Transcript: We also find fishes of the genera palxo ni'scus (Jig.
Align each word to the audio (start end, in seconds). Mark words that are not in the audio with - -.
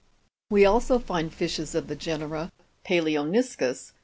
We 0.49 0.65
also 0.65 0.97
find 0.97 1.31
fishes 1.31 1.75
of 1.75 1.85
the 1.85 1.95
genera 1.95 2.51
palxo 2.83 3.23
ni'scus 3.29 3.89
(Jig. 3.91 3.95